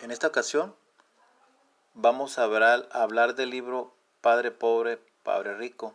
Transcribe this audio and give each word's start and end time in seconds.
En 0.00 0.10
esta 0.10 0.28
ocasión 0.28 0.74
vamos 1.92 2.38
a 2.38 2.44
hablar, 2.44 2.88
hablar 2.90 3.34
del 3.34 3.50
libro 3.50 3.94
Padre 4.22 4.50
Pobre, 4.50 4.98
Padre 5.22 5.54
Rico. 5.58 5.94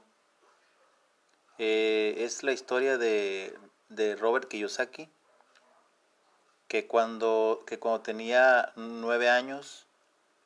Eh, 1.57 2.13
es 2.20 2.44
la 2.44 2.52
historia 2.52 2.99
de, 2.99 3.57
de, 3.89 4.15
Robert 4.15 4.47
Kiyosaki, 4.47 5.10
que 6.68 6.86
cuando, 6.86 7.63
que 7.65 7.79
cuando 7.79 8.02
tenía 8.02 8.73
nueve 8.75 9.27
años 9.27 9.88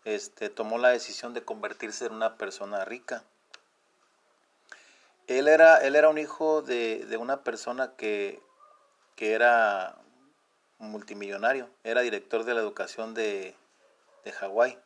este, 0.06 0.50
tomó 0.50 0.78
la 0.78 0.90
decisión 0.90 1.34
de 1.34 1.44
convertirse 1.44 2.06
en 2.06 2.14
una 2.14 2.38
persona 2.38 2.86
rica. 2.86 3.26
Él 5.28 5.50
era, 5.50 5.80
él 5.80 5.98
era 5.98 6.08
un 6.08 6.18
hijo 6.18 6.62
de, 6.62 7.06
de 7.10 7.18
una 7.18 7.44
persona 7.44 7.94
que, 7.98 8.42
que 9.18 9.34
era 9.34 9.98
multimillonario, 10.80 11.70
era 11.84 12.02
director 12.02 12.44
de 12.44 12.54
la 12.54 12.62
educación 12.62 13.14
de, 13.14 13.56
de 14.24 14.32
Hawái. 14.32 14.78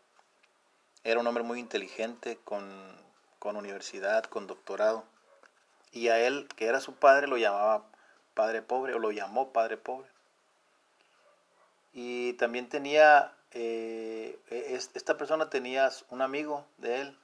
Era 1.04 1.20
un 1.20 1.28
hombre 1.28 1.44
muy 1.44 1.60
inteligente, 1.60 2.40
con, 2.44 2.64
con 3.40 3.56
universidad, 3.56 4.24
con 4.26 4.48
doctorado. 4.48 5.04
Y 5.92 6.08
a 6.10 6.20
él, 6.20 6.48
que 6.56 6.66
era 6.66 6.80
su 6.80 6.96
padre, 6.96 7.28
lo 7.28 7.38
llamaba 7.38 7.86
padre 8.34 8.62
pobre 8.62 8.94
o 8.96 9.00
lo 9.00 9.12
llamó 9.12 9.54
padre 9.54 9.78
pobre. 9.78 10.10
Y 11.94 12.34
también 12.34 12.70
tenía, 12.70 13.34
eh, 13.52 14.40
esta 14.50 15.18
persona 15.18 15.50
tenía 15.50 15.92
un 16.10 16.22
amigo 16.23 16.66
de 16.78 17.02
él, 17.02 17.18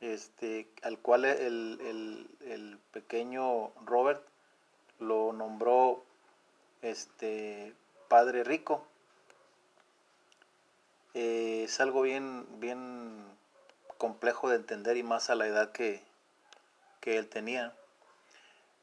este, 0.00 0.68
al 0.82 0.98
cual 0.98 1.24
el, 1.24 1.80
el, 1.80 2.28
el 2.48 2.78
pequeño 2.92 3.72
Robert 3.84 4.24
lo 5.00 5.32
nombró 5.32 5.85
este, 6.96 7.74
padre 8.08 8.42
rico. 8.42 8.86
Eh, 11.14 11.62
es 11.64 11.80
algo 11.80 12.02
bien, 12.02 12.46
bien 12.60 13.24
complejo 13.98 14.48
de 14.48 14.56
entender 14.56 14.96
y 14.96 15.02
más 15.02 15.30
a 15.30 15.34
la 15.34 15.46
edad 15.46 15.72
que, 15.72 16.02
que 17.00 17.18
él 17.18 17.28
tenía. 17.28 17.74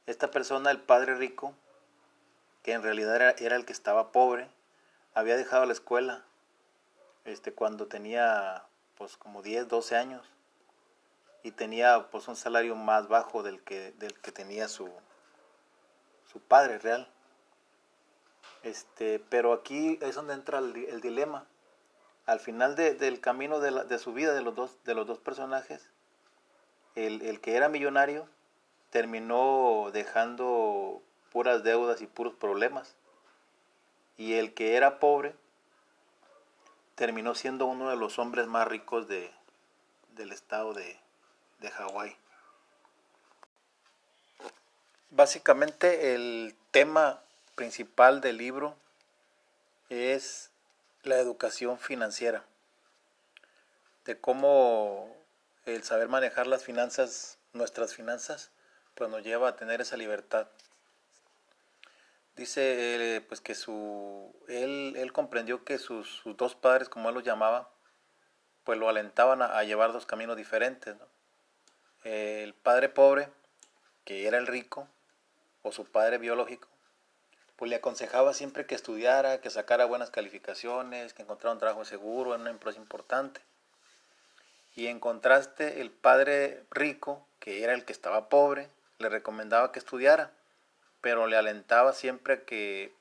Esta 0.06 0.32
persona, 0.32 0.72
el 0.72 0.80
padre 0.82 1.16
rico, 1.16 1.54
que 2.62 2.74
en 2.74 2.84
realidad 2.84 3.16
era, 3.16 3.32
era, 3.32 3.56
el 3.56 3.66
que 3.66 3.74
estaba 3.74 4.12
pobre, 4.12 4.50
había 5.14 5.38
dejado 5.38 5.66
la 5.66 5.74
escuela 5.74 6.24
este, 7.26 7.54
cuando 7.54 7.88
tenía 7.88 8.64
pues 8.98 9.18
como 9.18 9.42
10, 9.42 9.68
12 9.68 9.96
años 9.96 10.26
y 11.44 11.52
tenía 11.52 12.08
pues 12.10 12.28
un 12.28 12.36
salario 12.36 12.76
más 12.76 13.08
bajo 13.08 13.44
del 13.44 13.62
que, 13.64 13.92
del 13.94 14.20
que 14.20 14.32
tenía 14.32 14.68
su, 14.68 14.90
su 16.32 16.40
padre 16.40 16.80
real. 16.80 17.08
Este, 18.64 19.20
pero 19.30 19.54
aquí 19.54 20.00
es 20.02 20.16
donde 20.16 20.34
entra 20.34 20.60
el, 20.60 21.02
dilema. 21.02 21.46
Al 22.26 22.40
final 22.40 22.76
del 22.76 23.20
camino 23.20 23.60
de, 23.60 23.84
de, 23.84 24.00
su 24.00 24.14
vida 24.14 24.34
de 24.34 24.42
los 24.42 24.56
dos, 24.56 24.78
de 24.86 24.96
los 24.96 25.06
dos 25.06 25.20
personajes, 25.20 25.90
el, 26.96 27.22
el 27.22 27.42
que 27.42 27.56
era 27.58 27.68
millonario 27.68 28.28
terminó 28.90 29.90
dejando 29.92 31.02
puras 31.32 31.64
deudas 31.64 32.02
y 32.02 32.08
puros 32.08 32.34
problemas. 32.36 32.96
Y 34.18 34.34
el 34.34 34.54
que 34.54 34.76
era 34.78 35.00
pobre 35.00 35.36
terminó 36.96 37.36
siendo 37.36 37.66
uno 37.66 37.90
de 37.90 37.98
los 37.98 38.20
hombres 38.20 38.48
más 38.48 38.68
ricos 38.68 39.08
de, 39.08 39.32
del 40.16 40.32
estado 40.32 40.74
de, 40.74 41.00
de 41.60 41.72
Hawái. 41.72 42.16
Básicamente 45.10 46.16
el 46.16 46.56
tema 46.72 47.22
principal 47.56 48.22
del 48.22 48.38
libro 48.38 48.76
es 49.90 50.52
la 51.04 51.18
educación 51.18 51.78
financiera, 51.78 52.46
de 54.06 54.20
cómo 54.20 55.16
el 55.66 55.84
saber 55.84 56.08
manejar 56.10 56.48
las 56.48 56.64
finanzas, 56.64 57.38
nuestras 57.54 57.94
finanzas, 57.94 58.52
pues 58.96 59.10
nos 59.10 59.24
lleva 59.24 59.50
a 59.50 59.56
tener 59.56 59.82
esa 59.82 59.98
libertad. 59.98 60.48
Dice 62.36 63.16
eh, 63.16 63.22
pues 63.22 63.42
que 63.42 63.54
su 63.54 64.34
él, 64.48 64.96
él 64.98 65.14
comprendió 65.14 65.64
que 65.64 65.78
sus, 65.78 66.22
dos 66.26 66.56
padres, 66.56 66.90
como 66.90 67.10
él 67.10 67.16
los 67.16 67.24
llamaba, 67.24 67.70
pues 68.64 68.80
lo 68.80 68.90
alentaban 68.90 69.42
a, 69.42 69.64
llevar 69.64 69.94
dos 69.94 70.06
caminos 70.06 70.38
diferentes. 70.38 70.96
El 72.04 72.54
padre 72.54 72.90
pobre, 72.90 73.30
que 74.04 74.28
era 74.28 74.38
el 74.38 74.48
rico, 74.48 74.88
o 75.62 75.72
su 75.72 75.86
padre 75.86 76.18
biológico, 76.18 76.68
pues 77.56 77.70
le 77.70 77.76
aconsejaba 77.76 78.34
siempre 78.34 78.66
que 78.66 78.76
estudiara, 78.76 79.40
que 79.42 79.50
sacara 79.50 79.86
buenas 79.86 80.10
calificaciones, 80.10 81.14
que 81.14 81.22
encontrara 81.22 81.54
un 81.54 81.60
trabajo 81.60 81.86
seguro 81.86 82.36
en 82.36 82.42
una 82.42 82.50
empresa 82.50 82.80
importante. 82.80 83.42
Y 84.76 84.88
en 84.88 85.00
contraste, 85.00 85.82
el 85.82 85.92
padre 85.92 86.64
rico, 86.72 87.28
que 87.40 87.64
era 87.64 87.74
el 87.74 87.86
que 87.86 87.94
estaba 87.94 88.30
pobre, 88.30 88.70
le 88.98 89.10
recomendaba 89.10 89.72
que 89.72 89.80
estudiara, 89.80 90.32
pero 91.02 91.28
le 91.28 91.38
alentaba 91.38 91.94
siempre 91.94 92.34
a 92.34 92.46
que 92.46 92.94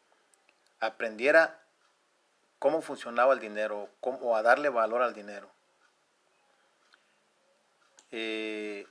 aprendiera 0.80 1.60
cómo 2.58 2.82
funcionaba 2.82 3.32
el 3.32 3.41
dinero, 3.41 3.88
cómo, 4.00 4.36
a 4.36 4.42
darle 4.42 4.68
valor 4.68 5.02
al 5.02 5.14
dinero. 5.14 5.50
Eh, 8.10 8.86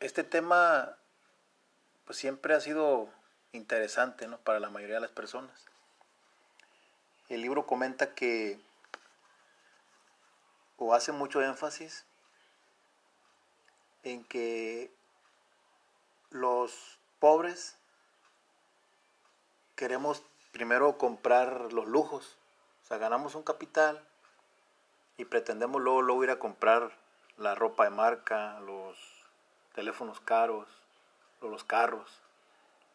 este 0.00 0.24
tema 0.24 0.96
pues 2.12 2.20
siempre 2.20 2.52
ha 2.52 2.60
sido 2.60 3.08
interesante 3.52 4.28
¿no? 4.28 4.36
para 4.36 4.60
la 4.60 4.68
mayoría 4.68 4.96
de 4.96 5.00
las 5.00 5.12
personas. 5.12 5.64
El 7.30 7.40
libro 7.40 7.64
comenta 7.64 8.14
que, 8.14 8.60
o 10.76 10.92
hace 10.92 11.10
mucho 11.10 11.40
énfasis, 11.40 12.04
en 14.02 14.24
que 14.24 14.92
los 16.28 16.98
pobres 17.18 17.78
queremos 19.74 20.22
primero 20.52 20.98
comprar 20.98 21.72
los 21.72 21.86
lujos. 21.86 22.36
O 22.82 22.88
sea, 22.88 22.98
ganamos 22.98 23.34
un 23.34 23.42
capital 23.42 24.06
y 25.16 25.24
pretendemos 25.24 25.80
luego, 25.80 26.02
luego 26.02 26.24
ir 26.24 26.30
a 26.30 26.38
comprar 26.38 26.92
la 27.38 27.54
ropa 27.54 27.84
de 27.84 27.90
marca, 27.90 28.60
los 28.60 28.98
teléfonos 29.72 30.20
caros, 30.20 30.81
o 31.42 31.48
los 31.48 31.64
carros, 31.64 32.20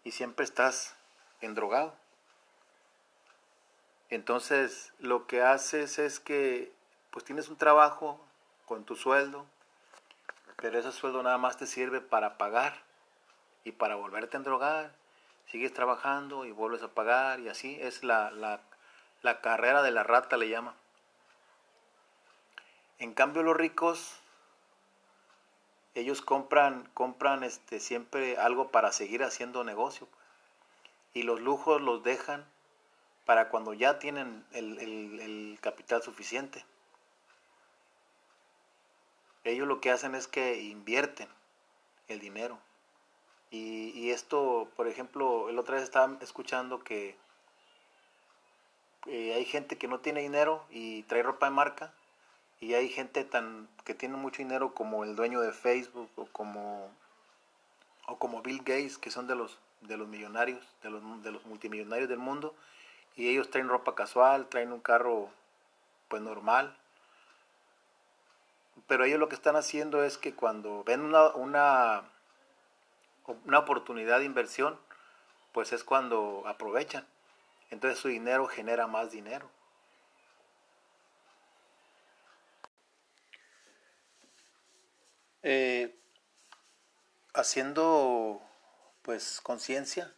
y 0.03 0.11
siempre 0.11 0.45
estás 0.45 0.95
endrogado. 1.41 1.93
Entonces, 4.09 4.93
lo 4.99 5.27
que 5.27 5.41
haces 5.41 5.99
es 5.99 6.19
que, 6.19 6.71
pues 7.11 7.25
tienes 7.25 7.49
un 7.49 7.57
trabajo 7.57 8.19
con 8.65 8.85
tu 8.85 8.95
sueldo, 8.95 9.45
pero 10.57 10.79
ese 10.79 10.91
sueldo 10.91 11.21
nada 11.23 11.37
más 11.37 11.57
te 11.57 11.67
sirve 11.67 12.01
para 12.01 12.37
pagar 12.37 12.81
y 13.63 13.73
para 13.73 13.95
volverte 13.95 14.37
a 14.37 14.39
endrogar. 14.39 14.93
Sigues 15.51 15.73
trabajando 15.73 16.45
y 16.45 16.51
vuelves 16.51 16.83
a 16.83 16.89
pagar 16.89 17.39
y 17.39 17.49
así 17.49 17.77
es 17.81 18.03
la, 18.03 18.31
la, 18.31 18.61
la 19.21 19.41
carrera 19.41 19.81
de 19.83 19.91
la 19.91 20.03
rata, 20.03 20.37
le 20.37 20.49
llama. 20.49 20.73
En 22.99 23.13
cambio, 23.13 23.43
los 23.43 23.55
ricos 23.55 24.19
ellos 25.97 26.21
compran, 26.21 26.87
compran 26.93 27.43
este, 27.43 27.79
siempre 27.79 28.37
algo 28.37 28.69
para 28.69 28.91
seguir 28.91 29.23
haciendo 29.23 29.63
negocio. 29.63 30.07
Y 31.15 31.23
los 31.23 31.41
lujos 31.41 31.81
los 31.81 32.03
dejan 32.03 32.45
para 33.25 33.49
cuando 33.49 33.73
ya 33.73 33.97
tienen 33.97 34.45
el, 34.51 35.57
capital 35.59 36.03
suficiente. 36.03 36.63
Ellos 39.43 39.67
lo 39.67 39.81
que 39.81 39.89
hacen 39.89 40.13
es 40.13 40.27
que 40.27 40.61
invierten 40.61 41.27
el 42.07 42.19
dinero. 42.19 42.59
Y, 43.49 44.11
esto, 44.11 44.69
por 44.75 44.87
ejemplo, 44.87 45.49
el 45.49 45.57
otra 45.57 45.75
vez 45.75 45.83
estaba 45.83 46.15
escuchando 46.21 46.83
que 46.83 47.17
eh, 49.07 49.33
hay 49.33 49.45
gente 49.45 49.77
que 49.77 49.87
no 49.87 49.99
tiene 49.99 50.21
dinero 50.21 50.63
y 50.69 51.03
trae 51.03 51.23
ropa 51.23 51.47
de 51.47 51.53
marca 51.53 51.93
y 52.59 52.73
hay 52.73 52.89
gente 52.89 53.23
tan 53.23 53.67
que 53.83 53.93
tiene 53.93 54.17
mucho 54.17 54.39
dinero 54.39 54.73
como 54.73 55.03
el 55.03 55.15
dueño 55.15 55.41
de 55.41 55.51
Facebook 55.51 56.09
o 56.15 56.25
como 56.27 56.91
o 58.07 58.17
como 58.17 58.41
Bill 58.41 58.59
Gates 58.59 58.97
que 58.97 59.11
son 59.11 59.27
de 59.27 59.35
los 59.35 59.59
de 59.81 59.97
los 59.97 60.07
millonarios 60.07 60.59
de 60.81 60.89
los, 60.89 61.23
de 61.23 61.31
los 61.31 61.45
multimillonarios 61.45 62.09
del 62.09 62.19
mundo 62.19 62.55
y 63.15 63.29
ellos 63.29 63.49
traen 63.49 63.69
ropa 63.69 63.95
casual 63.95 64.47
traen 64.47 64.71
un 64.71 64.79
carro 64.79 65.29
pues 66.07 66.21
normal. 66.21 66.75
Pero 68.87 69.03
ellos 69.03 69.19
lo 69.19 69.27
que 69.27 69.35
están 69.35 69.55
haciendo 69.55 70.03
es 70.03 70.17
que 70.17 70.33
cuando 70.33 70.83
ven 70.85 71.01
una, 71.01 71.29
una, 71.31 72.03
una 73.45 73.59
oportunidad 73.59 74.19
de 74.19 74.25
inversión 74.25 74.79
pues 75.51 75.73
es 75.73 75.83
cuando 75.83 76.43
aprovechan. 76.45 77.05
Entonces 77.69 77.99
su 77.99 78.07
dinero 78.07 78.47
genera 78.47 78.87
más 78.87 79.11
dinero 79.11 79.49
Eh, 85.49 85.95
haciendo 87.33 88.41
pues 89.01 89.39
conciencia 89.39 90.13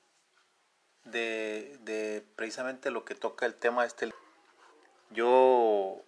de, 1.03 2.25
precisamente 2.35 2.89
lo 2.89 3.05
que 3.05 3.13
toca 3.13 3.45
el 3.45 3.53
tema 3.53 3.85
este. 3.85 4.11
Yo 5.11 6.01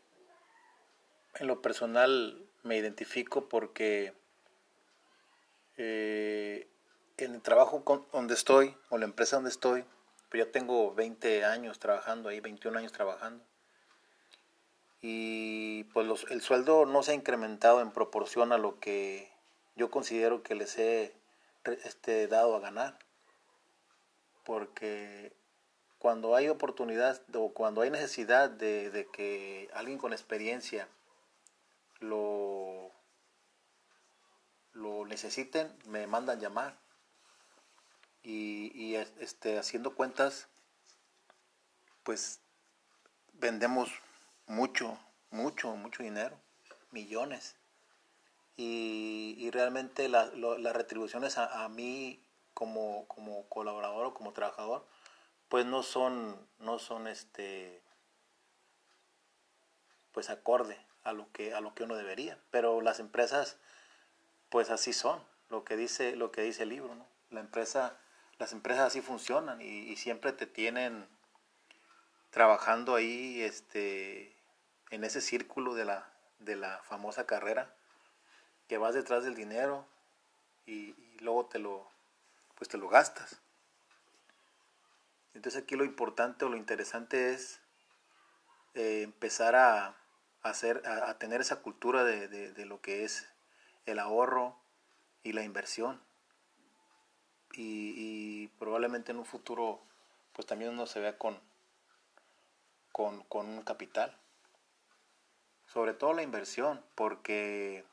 en 1.36 1.46
lo 1.46 1.62
personal 1.62 2.50
me 2.64 2.78
identifico 2.78 3.48
porque 3.48 4.16
eh, 5.78 6.68
en 7.18 7.36
el 7.36 7.44
trabajo 7.44 8.08
donde 8.12 8.34
estoy, 8.34 8.76
o 8.90 8.98
la 8.98 9.06
empresa 9.06 9.36
donde 9.36 9.52
estoy, 9.52 9.86
pues 10.32 10.44
ya 10.44 10.52
tengo 10.52 10.96
20 10.96 11.46
años 11.46 11.78
trabajando 11.78 12.30
ahí, 12.30 12.40
21 12.40 12.80
años 12.80 12.92
trabajando. 12.92 13.46
Y 15.02 15.86
pues 15.86 16.26
el 16.30 16.42
sueldo 16.42 16.86
no 16.86 17.02
se 17.02 17.12
ha 17.12 17.16
incrementado 17.16 17.82
en 17.82 17.92
proporción 17.92 18.52
a 18.52 18.58
lo 18.58 18.80
que 18.80 19.32
yo 19.76 19.90
considero 19.90 20.44
que 20.44 20.56
les 20.56 20.78
he 20.78 21.16
este, 21.84 22.28
dado 22.28 22.56
a 22.56 22.60
ganar. 22.60 23.00
Porque 24.44 25.34
cuando 25.98 26.36
hay 26.36 26.50
oportunidad 26.50 27.22
o 27.36 27.54
cuando 27.54 27.82
hay 27.82 27.90
necesidad 27.90 28.50
de, 28.50 28.90
de 28.92 29.08
que 29.08 29.70
alguien 29.74 29.98
con 29.98 30.14
experiencia 30.14 30.88
lo, 32.00 32.92
lo 34.74 35.06
necesiten, 35.06 35.72
me 35.86 36.06
mandan 36.08 36.40
llamar. 36.40 36.78
Y, 38.24 38.72
y 38.76 38.96
este, 38.96 39.58
haciendo 39.58 39.96
cuentas, 39.96 40.48
pues 42.04 42.40
vendemos 43.34 43.90
mucho, 44.52 45.00
mucho, 45.30 45.76
mucho 45.78 46.04
dinero, 46.04 46.38
millones. 46.92 47.56
Y, 48.58 49.36
y 49.40 49.50
realmente 49.50 50.10
las 50.10 50.30
retribuciones 50.74 51.38
a, 51.38 51.64
a, 51.64 51.70
mí 51.70 52.22
como, 52.54 53.08
como 53.08 53.48
colaborador 53.48 54.08
o 54.08 54.14
como 54.14 54.34
trabajador, 54.34 54.86
pues 55.48 55.66
no 55.66 55.84
son, 55.84 56.38
no 56.60 56.80
son 56.80 57.08
este, 57.08 57.82
pues 60.12 60.30
acorde 60.30 60.78
a 61.04 61.14
lo 61.14 61.32
que, 61.32 61.54
a 61.54 61.62
lo 61.62 61.74
que 61.74 61.84
uno 61.84 61.96
debería. 61.96 62.38
Pero 62.52 62.82
las 62.82 63.00
empresas, 63.00 63.58
pues 64.50 64.70
así 64.70 64.92
son, 64.92 65.24
lo 65.50 65.64
que 65.64 65.78
dice, 65.78 66.16
lo 66.18 66.32
que 66.32 66.42
dice 66.42 66.64
el 66.64 66.70
libro, 66.70 66.94
¿no? 66.94 67.08
La 67.30 67.40
empresa, 67.40 67.98
las 68.38 68.52
empresas 68.52 68.88
así 68.88 69.02
funcionan 69.02 69.62
y, 69.62 69.66
y 69.66 69.96
siempre 69.96 70.34
te 70.34 70.46
tienen 70.46 71.08
trabajando 72.32 72.96
ahí 72.96 73.42
este, 73.42 74.41
en 74.92 75.04
ese 75.04 75.22
círculo 75.22 75.74
de 75.74 75.86
la, 75.86 76.08
de 76.40 76.56
la 76.56 76.80
famosa 76.84 77.26
carrera, 77.26 77.74
que 78.68 78.78
vas 78.78 78.94
detrás 78.94 79.24
del 79.24 79.36
dinero 79.36 79.86
y, 80.66 80.96
luego 81.20 81.46
te 81.46 81.60
lo, 81.60 81.90
pues 82.56 82.70
te 82.70 82.78
lo 82.78 82.90
gastas. 82.90 83.42
Entonces 85.34 85.62
aquí 85.62 85.76
lo 85.76 85.86
importante 85.86 86.46
o 86.46 86.50
lo 86.50 86.58
interesante 86.58 87.34
es 87.34 87.60
eh, 88.74 89.02
empezar 89.04 89.56
a, 89.56 89.96
hacer, 90.42 90.86
a, 90.88 91.18
tener 91.18 91.42
esa 91.42 91.62
cultura 91.62 92.04
de, 92.04 92.28
de, 92.28 92.66
lo 92.66 92.82
que 92.82 93.04
es 93.04 93.28
el 93.86 94.00
ahorro 94.00 94.58
y 95.24 95.34
la 95.34 95.44
inversión. 95.44 96.02
Y, 97.54 97.94
y, 97.96 98.48
probablemente 98.60 99.12
en 99.12 99.20
un 99.20 99.26
futuro 99.26 99.82
pues 100.34 100.48
también 100.48 100.72
uno 100.72 100.86
se 100.86 101.00
vea 101.00 101.18
con, 101.18 101.40
con, 102.92 103.24
con 103.24 103.48
un 103.48 103.64
capital. 103.64 104.18
Sobre 105.72 105.94
todo 105.94 106.14
la 106.14 106.22
inversión, 106.22 106.84
porque 106.96 107.86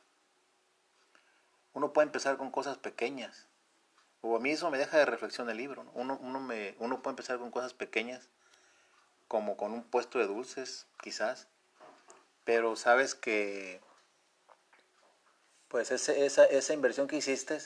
uno 1.74 1.92
puede 1.92 2.06
empezar 2.06 2.36
con 2.36 2.50
cosas 2.50 2.76
pequeñas. 2.76 3.46
O 4.20 4.36
a 4.36 4.40
mí 4.40 4.50
eso 4.50 4.68
me 4.70 4.78
deja 4.78 4.98
de 4.98 5.04
reflexión 5.04 5.48
el 5.48 5.58
libro. 5.58 5.86
Uno, 5.94 6.18
uno, 6.20 6.40
me, 6.40 6.74
uno 6.80 7.02
puede 7.02 7.12
empezar 7.12 7.38
con 7.38 7.52
cosas 7.52 7.74
pequeñas, 7.74 8.28
como 9.28 9.56
con 9.56 9.72
un 9.72 9.84
puesto 9.84 10.18
de 10.18 10.26
dulces, 10.26 10.86
quizás, 11.00 11.46
pero 12.42 12.74
sabes 12.74 13.14
que 13.14 13.80
pues 15.68 15.92
esa, 15.92 16.46
esa 16.46 16.72
inversión 16.72 17.06
que 17.06 17.16
hiciste 17.16 17.60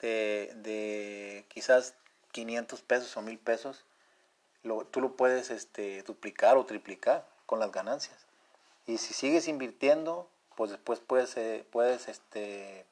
de, 0.00 0.52
de, 0.56 1.44
quizás 1.48 1.96
500 2.32 2.80
pesos 2.80 3.14
o 3.16 3.22
1000 3.22 3.38
pesos, 3.40 3.84
lo, 4.62 4.86
tú 4.86 5.02
lo 5.02 5.16
puedes 5.16 5.50
este, 5.50 6.02
duplicar 6.04 6.56
o 6.56 6.64
triplicar 6.64 7.28
con 7.44 7.58
las 7.58 7.72
ganancias. 7.72 8.29
Y 8.90 8.98
si 8.98 9.14
sigues 9.14 9.46
invirtiendo, 9.46 10.28
pues 10.56 10.72
después 10.72 10.98
puedes, 10.98 11.36
eh, 11.36 11.64
puedes 11.70 12.08
este, 12.08 12.84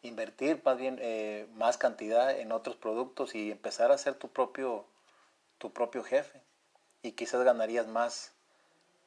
invertir 0.00 0.62
más 0.64 0.78
bien 0.78 0.98
eh, 1.02 1.46
más 1.52 1.76
cantidad 1.76 2.30
en 2.30 2.50
otros 2.50 2.76
productos 2.76 3.34
y 3.34 3.50
empezar 3.50 3.92
a 3.92 3.98
ser 3.98 4.14
tu 4.14 4.28
propio, 4.30 4.86
tu 5.58 5.70
propio 5.70 6.02
jefe. 6.02 6.40
Y 7.02 7.12
quizás 7.12 7.44
ganarías 7.44 7.86
más 7.88 8.32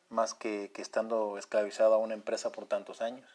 más 0.09 0.35
que, 0.35 0.71
estando 0.75 1.39
esclavizado 1.39 1.95
a 1.95 1.97
una 1.97 2.13
empresa 2.13 2.51
por 2.51 2.67
tantos 2.67 3.01
años. 3.01 3.27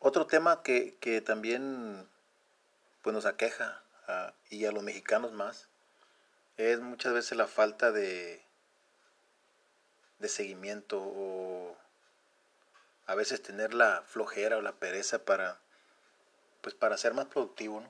Otro 0.00 0.26
tema 0.26 0.62
que, 0.62 1.22
también 1.24 2.06
pues, 3.00 3.14
nos 3.14 3.24
aqueja 3.24 3.82
y 4.50 4.66
a 4.66 4.72
los 4.72 4.82
mexicanos 4.82 5.32
más 5.32 5.67
es 6.58 6.80
muchas 6.80 7.14
veces 7.14 7.38
la 7.38 7.46
falta 7.46 7.92
de, 7.92 8.44
de 10.18 10.28
seguimiento 10.28 11.00
o 11.00 11.76
a 13.06 13.14
veces 13.14 13.42
tener 13.42 13.72
la 13.72 14.02
flojera 14.02 14.58
o 14.58 14.60
la 14.60 14.72
pereza 14.72 15.24
para 15.24 15.58
pues 16.60 16.74
para 16.74 16.96
ser 16.96 17.14
más 17.14 17.26
productivo. 17.26 17.82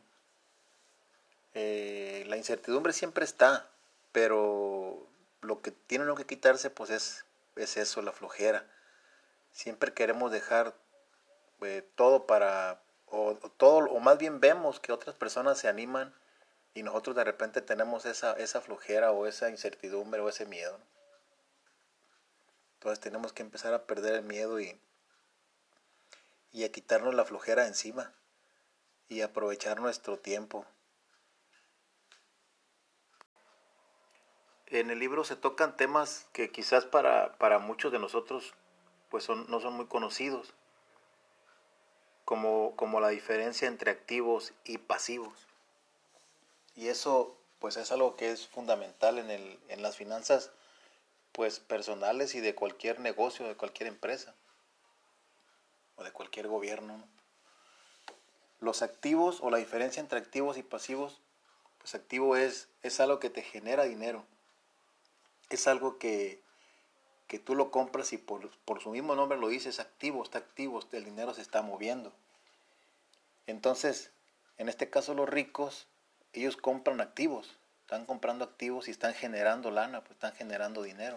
Eh, 1.54 2.24
la 2.28 2.36
incertidumbre 2.36 2.92
siempre 2.92 3.24
está, 3.24 3.68
pero 4.12 5.08
lo 5.40 5.62
que 5.62 5.70
tiene 5.72 6.04
que 6.14 6.26
quitarse 6.26 6.70
pues 6.70 6.90
es, 6.90 7.24
es 7.56 7.76
eso, 7.76 8.02
la 8.02 8.12
flojera. 8.12 8.66
Siempre 9.50 9.94
queremos 9.94 10.30
dejar 10.30 10.76
eh, 11.62 11.82
todo 11.94 12.26
para, 12.26 12.82
o, 13.06 13.34
todo, 13.56 13.78
o 13.90 13.98
más 13.98 14.18
bien 14.18 14.40
vemos 14.40 14.78
que 14.78 14.92
otras 14.92 15.16
personas 15.16 15.58
se 15.58 15.68
animan 15.68 16.14
y 16.78 16.84
nosotros 16.84 17.16
de 17.16 17.24
repente 17.24 17.60
tenemos 17.60 18.06
esa, 18.06 18.34
esa 18.34 18.60
flojera 18.60 19.10
o 19.10 19.26
esa 19.26 19.50
incertidumbre 19.50 20.20
o 20.20 20.28
ese 20.28 20.46
miedo. 20.46 20.78
Entonces 22.74 23.00
tenemos 23.00 23.32
que 23.32 23.42
empezar 23.42 23.74
a 23.74 23.84
perder 23.84 24.14
el 24.14 24.22
miedo 24.22 24.60
y, 24.60 24.80
y 26.52 26.62
a 26.62 26.70
quitarnos 26.70 27.14
la 27.14 27.24
flojera 27.24 27.66
encima 27.66 28.14
y 29.08 29.22
aprovechar 29.22 29.80
nuestro 29.80 30.20
tiempo. 30.20 30.64
En 34.66 34.90
el 34.90 35.00
libro 35.00 35.24
se 35.24 35.34
tocan 35.34 35.76
temas 35.76 36.28
que 36.32 36.52
quizás 36.52 36.84
para, 36.84 37.36
para 37.38 37.58
muchos 37.58 37.90
de 37.90 37.98
nosotros 37.98 38.54
pues 39.10 39.24
son, 39.24 39.50
no 39.50 39.58
son 39.58 39.74
muy 39.74 39.86
conocidos, 39.86 40.54
como, 42.24 42.76
como 42.76 43.00
la 43.00 43.08
diferencia 43.08 43.66
entre 43.66 43.90
activos 43.90 44.52
y 44.62 44.78
pasivos. 44.78 45.47
Y 46.78 46.88
eso 46.88 47.36
pues 47.58 47.76
es 47.76 47.90
algo 47.90 48.16
que 48.16 48.30
es 48.30 48.46
fundamental 48.46 49.18
en, 49.18 49.30
el, 49.30 49.58
en 49.68 49.82
las 49.82 49.96
finanzas 49.96 50.50
pues 51.32 51.58
personales 51.58 52.34
y 52.34 52.40
de 52.40 52.54
cualquier 52.54 53.00
negocio, 53.00 53.46
de 53.48 53.56
cualquier 53.56 53.88
empresa 53.88 54.34
o 55.96 56.04
de 56.04 56.12
cualquier 56.12 56.46
gobierno. 56.46 57.04
Los 58.60 58.82
activos 58.82 59.40
o 59.40 59.50
la 59.50 59.58
diferencia 59.58 60.00
entre 60.00 60.18
activos 60.18 60.56
y 60.56 60.62
pasivos, 60.62 61.20
pues 61.78 61.94
activo 61.94 62.36
es, 62.36 62.68
es 62.82 63.00
algo 63.00 63.18
que 63.18 63.30
te 63.30 63.42
genera 63.42 63.84
dinero 63.84 64.24
es 65.50 65.66
algo 65.66 65.98
que, 65.98 66.42
tú 67.44 67.54
lo 67.54 67.70
compras 67.70 68.12
y 68.12 68.18
por, 68.18 68.50
su 68.80 68.90
mismo 68.90 69.14
nombre 69.14 69.38
lo 69.38 69.48
dices 69.48 69.80
activo, 69.80 70.22
está 70.22 70.38
activo, 70.38 70.80
el 70.92 71.04
dinero 71.04 71.34
se 71.34 71.42
está 71.42 71.62
moviendo. 71.62 72.12
Entonces, 73.46 74.10
en 74.58 74.68
este 74.68 74.90
caso 74.90 75.14
los 75.14 75.28
ricos, 75.28 75.86
ellos 76.32 76.56
compran 76.56 77.00
activos, 77.00 77.58
están 77.82 78.06
comprando 78.06 78.44
activos 78.44 78.88
y 78.88 78.90
están 78.90 79.14
generando 79.14 79.70
lana, 79.70 80.00
pues 80.00 80.12
están 80.12 80.34
generando 80.34 80.82
dinero. 80.82 81.16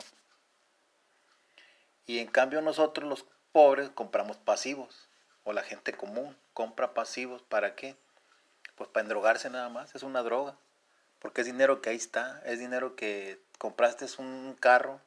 Y 2.05 2.19
en 2.19 2.27
cambio 2.27 2.61
nosotros 2.61 3.07
los 3.07 3.25
pobres 3.51 3.89
compramos 3.89 4.37
pasivos, 4.37 5.09
o 5.43 5.53
la 5.53 5.63
gente 5.63 5.93
común 5.93 6.35
compra 6.53 6.93
pasivos, 6.93 7.41
¿para 7.43 7.75
qué? 7.75 7.95
Pues 8.75 8.89
para 8.89 9.03
endrogarse 9.03 9.49
nada 9.49 9.69
más, 9.69 9.95
es 9.95 10.03
una 10.03 10.23
droga, 10.23 10.57
porque 11.19 11.41
es 11.41 11.47
dinero 11.47 11.81
que 11.81 11.89
ahí 11.89 11.95
está, 11.95 12.41
es 12.45 12.59
dinero 12.59 12.95
que 12.95 13.39
compraste 13.57 14.05
un 14.17 14.55
carro 14.59 14.99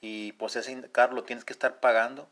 y 0.00 0.32
pues 0.32 0.56
ese 0.56 0.90
carro 0.90 1.14
lo 1.14 1.24
tienes 1.24 1.44
que 1.44 1.52
estar 1.52 1.80
pagando 1.80 2.28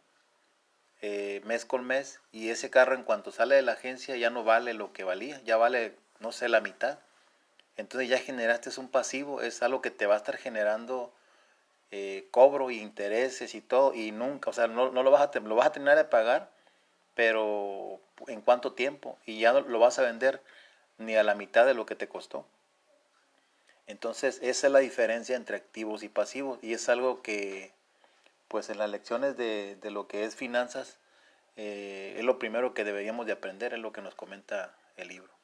eh, 1.03 1.41
mes 1.45 1.65
con 1.65 1.85
mes 1.85 2.21
y 2.33 2.49
ese 2.49 2.71
carro 2.71 2.95
en 2.95 3.03
cuanto 3.03 3.31
sale 3.31 3.55
de 3.55 3.63
la 3.63 3.73
agencia 3.73 4.17
ya 4.17 4.31
no 4.31 4.45
vale 4.45 4.75
lo 4.75 4.93
que 4.93 5.05
valía, 5.05 5.41
ya 5.45 5.57
vale, 5.57 5.97
no 6.21 6.33
sé, 6.33 6.49
la 6.49 6.61
mitad. 6.61 6.99
Entonces 7.77 8.09
ya 8.09 8.19
generaste 8.19 8.71
un 8.81 8.89
pasivo, 8.89 9.43
es 9.43 9.63
algo 9.63 9.83
que 9.83 9.91
te 9.91 10.07
va 10.07 10.15
a 10.15 10.19
estar 10.19 10.37
generando 10.37 11.13
eh, 11.91 12.27
cobro 12.31 12.71
y 12.71 12.81
intereses 12.81 13.55
y 13.55 13.61
todo 13.61 13.95
y 13.95 14.11
nunca, 14.13 14.51
o 14.51 14.53
sea, 14.53 14.67
no, 14.67 14.91
no 14.91 15.03
lo, 15.03 15.11
vas 15.11 15.31
a, 15.35 15.41
lo 15.41 15.55
vas 15.55 15.67
a 15.69 15.73
tener 15.73 15.97
de 15.97 16.05
pagar, 16.05 16.51
pero 17.15 18.01
en 18.29 18.41
cuánto 18.41 18.73
tiempo 18.73 19.19
y 19.27 19.41
ya 19.41 19.53
lo 19.53 19.79
vas 19.79 19.99
a 19.99 20.03
vender 20.03 20.43
ni 20.99 21.17
a 21.17 21.23
la 21.23 21.35
mitad 21.35 21.67
de 21.67 21.75
lo 21.75 21.87
que 21.87 21.95
te 21.95 22.09
costó. 22.09 22.47
Entonces, 23.87 24.41
esa 24.43 24.67
es 24.67 24.73
la 24.73 24.81
diferencia 24.81 25.37
entre 25.37 25.57
activos 25.57 26.03
y 26.03 26.09
pasivos 26.09 26.59
y 26.63 26.73
es 26.73 26.89
algo 26.89 27.23
que, 27.23 27.73
pues 28.49 28.69
en 28.69 28.79
las 28.79 28.91
lecciones 28.91 29.37
de, 29.37 29.79
lo 29.85 30.09
que 30.09 30.25
es 30.25 30.35
finanzas, 30.35 30.99
eh, 31.57 32.15
es 32.19 32.25
lo 32.25 32.39
primero 32.39 32.75
que 32.75 32.85
deberíamos 32.85 33.27
de 33.27 33.33
aprender, 33.33 33.75
es 33.75 33.81
lo 33.81 33.93
que 33.93 34.03
nos 34.03 34.15
comenta 34.15 34.75
el 34.97 35.09
libro. 35.09 35.36